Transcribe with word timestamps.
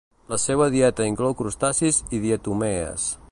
La 0.29 0.37
seua 0.43 0.69
dieta 0.75 1.05
inclou 1.09 1.37
crustacis 1.43 2.01
i 2.19 2.25
diatomees. 2.27 3.07